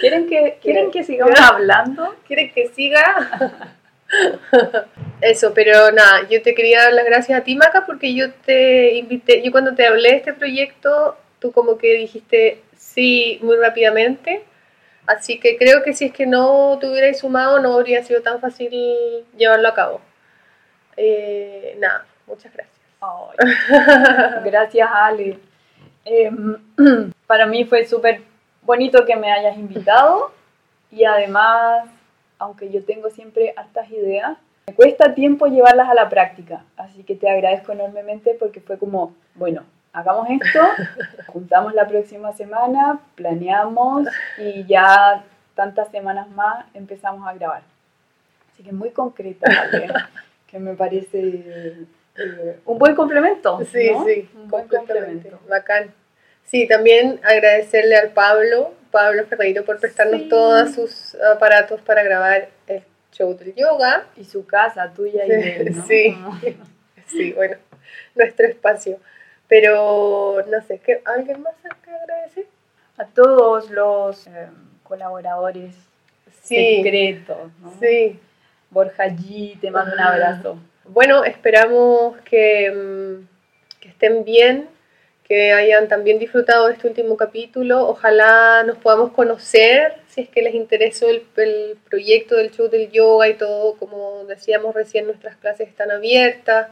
¿Quieren 0.00 0.28
que, 0.28 0.58
¿quieren 0.62 0.90
que 0.90 1.04
sigamos 1.04 1.34
¿Quieren? 1.34 1.54
hablando? 1.54 2.14
¿Quieres 2.26 2.52
que 2.52 2.68
siga? 2.68 3.70
Eso, 5.20 5.52
pero 5.54 5.90
nada, 5.92 6.28
yo 6.28 6.42
te 6.42 6.54
quería 6.54 6.82
dar 6.82 6.92
las 6.92 7.04
gracias 7.06 7.40
a 7.40 7.44
ti, 7.44 7.56
Maca, 7.56 7.86
porque 7.86 8.14
yo 8.14 8.32
te 8.32 8.94
invité, 8.94 9.42
yo 9.42 9.50
cuando 9.50 9.74
te 9.74 9.86
hablé 9.86 10.10
de 10.10 10.16
este 10.16 10.32
proyecto, 10.34 11.16
tú 11.38 11.52
como 11.52 11.78
que 11.78 11.94
dijiste 11.94 12.62
sí 12.76 13.38
muy 13.42 13.56
rápidamente, 13.56 14.44
así 15.06 15.38
que 15.40 15.56
creo 15.56 15.82
que 15.82 15.94
si 15.94 16.06
es 16.06 16.12
que 16.12 16.26
no 16.26 16.78
te 16.80 16.88
hubierais 16.88 17.18
sumado 17.18 17.58
no 17.60 17.74
habría 17.74 18.02
sido 18.02 18.22
tan 18.22 18.40
fácil 18.40 18.70
llevarlo 19.36 19.68
a 19.68 19.74
cabo. 19.74 20.00
Eh, 20.96 21.76
nada, 21.78 22.06
muchas 22.26 22.52
gracias. 22.52 22.74
Gracias, 24.44 24.88
Ale. 24.90 25.38
Em, 26.04 26.56
para 27.26 27.46
mí 27.46 27.64
fue 27.64 27.84
súper 27.84 28.22
bonito 28.64 29.04
que 29.04 29.16
me 29.16 29.32
hayas 29.32 29.56
invitado 29.56 30.32
y 30.90 31.04
además, 31.04 31.88
aunque 32.38 32.70
yo 32.70 32.84
tengo 32.84 33.10
siempre 33.10 33.52
hartas 33.56 33.90
ideas, 33.90 34.38
me 34.66 34.74
cuesta 34.74 35.14
tiempo 35.14 35.46
llevarlas 35.46 35.88
a 35.88 35.94
la 35.94 36.08
práctica. 36.08 36.64
Así 36.76 37.02
que 37.02 37.14
te 37.14 37.28
agradezco 37.28 37.72
enormemente 37.72 38.36
porque 38.38 38.60
fue 38.60 38.78
como, 38.78 39.14
bueno, 39.34 39.62
hagamos 39.92 40.28
esto, 40.30 40.60
juntamos 41.26 41.74
la 41.74 41.86
próxima 41.86 42.32
semana, 42.32 43.00
planeamos 43.14 44.06
y 44.38 44.64
ya 44.64 45.24
tantas 45.54 45.88
semanas 45.90 46.30
más 46.30 46.64
empezamos 46.74 47.26
a 47.26 47.34
grabar. 47.34 47.62
Así 48.52 48.62
que 48.62 48.72
muy 48.72 48.90
concreta, 48.90 49.50
que 50.46 50.58
me 50.58 50.74
parece 50.74 51.86
eh, 52.16 52.60
un 52.64 52.78
buen 52.78 52.94
complemento. 52.94 53.60
Sí, 53.64 53.90
¿no? 53.92 54.04
sí, 54.04 54.28
un 54.34 54.48
buen 54.48 54.68
completamente. 54.68 55.30
complemento. 55.30 55.48
Bacán. 55.48 56.03
Sí, 56.46 56.66
también 56.68 57.20
agradecerle 57.24 57.96
al 57.96 58.10
Pablo, 58.10 58.74
Pablo 58.90 59.24
Ferreiro, 59.26 59.64
por 59.64 59.80
prestarnos 59.80 60.22
Sí. 60.22 60.28
todos 60.28 60.74
sus 60.74 61.14
aparatos 61.16 61.80
para 61.80 62.02
grabar 62.02 62.48
el 62.66 62.82
show 63.12 63.36
del 63.36 63.54
yoga. 63.54 64.06
Y 64.16 64.24
su 64.24 64.46
casa, 64.46 64.92
tuya 64.94 65.24
y 65.24 65.28
de 65.28 65.56
él, 65.56 65.76
¿no? 65.76 65.86
Sí. 65.86 66.16
Sí, 67.06 67.32
bueno, 67.32 67.56
nuestro 68.14 68.46
espacio. 68.46 68.98
Pero 69.46 70.42
no 70.50 70.62
sé, 70.62 70.78
¿qué, 70.78 71.02
¿alguien 71.04 71.42
más 71.42 71.52
hay 71.64 71.70
que 71.84 71.90
agradecer? 71.90 72.46
A 72.96 73.04
todos 73.04 73.70
los 73.70 74.26
eh, 74.26 74.48
colaboradores 74.84 75.74
Sí, 76.42 76.76
secretos, 76.82 77.50
¿no? 77.60 77.74
sí. 77.78 78.18
Borja 78.70 79.06
G, 79.08 79.60
te 79.60 79.70
mando 79.70 79.92
un 79.94 80.00
abrazo. 80.00 80.58
Bueno, 80.84 81.24
esperamos 81.24 82.16
que, 82.22 82.70
mm, 82.70 83.80
que 83.80 83.88
estén 83.90 84.24
bien, 84.24 84.68
que 85.26 85.52
hayan 85.52 85.88
también 85.88 86.18
disfrutado 86.18 86.66
de 86.66 86.74
este 86.74 86.86
último 86.86 87.16
capítulo. 87.16 87.88
Ojalá 87.88 88.62
nos 88.64 88.76
podamos 88.78 89.12
conocer, 89.12 89.94
si 90.08 90.20
es 90.20 90.28
que 90.28 90.42
les 90.42 90.54
interesó 90.54 91.08
el, 91.08 91.22
el 91.36 91.76
proyecto 91.88 92.36
del 92.36 92.50
show 92.50 92.68
del 92.68 92.90
yoga 92.90 93.28
y 93.28 93.34
todo, 93.34 93.76
como 93.76 94.24
decíamos 94.26 94.74
recién, 94.74 95.06
nuestras 95.06 95.36
clases 95.36 95.68
están 95.68 95.90
abiertas. 95.90 96.68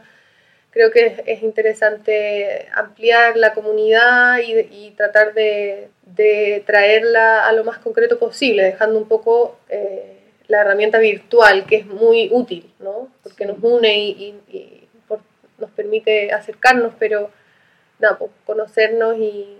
Creo 0.69 0.91
que 0.91 1.05
es, 1.07 1.21
es 1.25 1.43
interesante 1.43 2.67
ampliar 2.73 3.37
la 3.37 3.53
comunidad 3.53 4.37
y, 4.39 4.59
y 4.59 4.93
tratar 4.97 5.33
de, 5.33 5.89
de 6.05 6.63
traerla 6.65 7.47
a 7.47 7.53
lo 7.53 7.63
más 7.63 7.79
concreto 7.79 8.17
posible, 8.19 8.63
dejando 8.63 8.97
un 8.99 9.07
poco 9.07 9.57
eh, 9.69 10.19
la 10.47 10.61
herramienta 10.61 10.99
virtual, 10.99 11.65
que 11.65 11.77
es 11.77 11.85
muy 11.85 12.29
útil, 12.31 12.71
¿no? 12.79 13.09
Porque 13.23 13.45
nos 13.45 13.57
une 13.61 13.97
y, 13.99 14.09
y- 14.09 14.57
y 14.57 14.87
por- 15.07 15.21
nos 15.59 15.71
permite 15.71 16.31
acercarnos, 16.31 16.93
pero 16.99 17.29
nada, 18.03 18.17
pues, 18.19 18.31
conocernos 18.45 19.17
y 19.17 19.57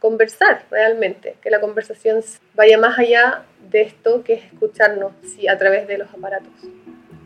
conversar 0.00 0.62
realmente, 0.70 1.36
que 1.42 1.50
la 1.50 1.60
conversación 1.60 2.20
vaya 2.54 2.78
más 2.78 2.96
allá 2.98 3.42
de 3.68 3.80
esto 3.82 4.22
que 4.22 4.34
es 4.34 4.44
escucharnos 4.44 5.12
sí, 5.22 5.48
a 5.48 5.58
través 5.58 5.88
de 5.88 5.98
los 5.98 6.08
aparatos. 6.14 6.52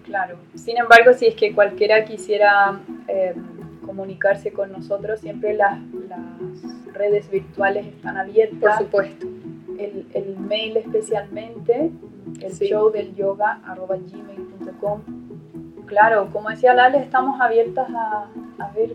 Claro. 0.04 0.36
Sin 0.54 0.78
embargo, 0.78 1.12
si 1.12 1.26
es 1.26 1.34
que 1.34 1.54
cualquiera 1.54 2.04
quisiera 2.04 2.80
eh, 3.08 3.34
comunicarse 3.84 4.52
con 4.52 4.72
nosotros, 4.72 5.20
siempre 5.20 5.54
las, 5.54 5.78
las 6.08 6.92
redes 6.94 7.30
virtuales 7.30 7.86
están 7.86 8.14
Por 8.14 8.20
abiertas. 8.22 8.78
supuesto. 8.78 9.26
El, 9.78 10.06
el 10.14 10.36
mail 10.38 10.76
especialmente, 10.78 11.90
el 12.40 12.52
Sí. 12.52 12.66
show 12.68 12.90
del 12.90 13.14
yoga 13.14 13.60
arroba 13.66 13.96
gmail.com. 13.96 15.02
Claro, 15.86 16.30
como 16.32 16.48
decía 16.48 16.72
Lale, 16.74 16.98
estamos 16.98 17.38
abiertas 17.40 17.88
a, 17.94 18.28
a 18.58 18.70
ver 18.72 18.94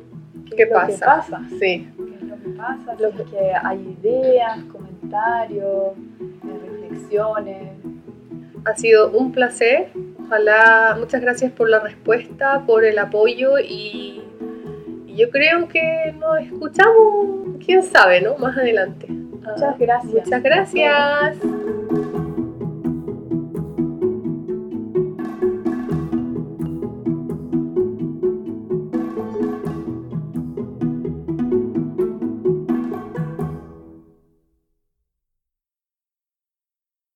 qué, 0.50 0.56
¿Qué 0.56 0.64
es 0.64 0.70
lo 0.70 0.76
que 0.88 0.94
pasa? 0.94 1.06
pasa. 1.06 1.42
Sí. 1.60 1.90
qué 1.98 2.16
es 2.16 2.24
lo 2.24 2.36
que 2.38 2.50
pasa, 2.58 2.96
Lo 3.00 3.08
es 3.10 3.16
que 3.30 3.52
hay 3.64 3.98
ideas, 4.02 4.60
comentarios, 4.72 5.94
reflexiones. 6.44 7.72
Ha 8.66 8.76
sido 8.76 9.12
un 9.12 9.32
placer. 9.32 9.90
Ojalá, 10.26 10.96
muchas 11.00 11.22
gracias 11.22 11.52
por 11.54 11.70
la 11.70 11.80
respuesta, 11.80 12.64
por 12.66 12.84
el 12.84 13.00
apoyo 13.00 13.60
y, 13.60 14.22
y 15.06 15.16
yo 15.16 15.30
creo 15.30 15.68
que 15.70 16.14
nos 16.20 16.40
escuchamos, 16.42 17.56
quién 17.66 17.82
sabe, 17.82 18.22
¿no? 18.22 18.38
Más 18.38 18.58
adelante. 18.58 19.08
Ah, 19.10 19.52
Muchas 19.54 19.80
gracias. 19.80 20.26
Muchas 20.26 20.44
gracias. 20.44 21.38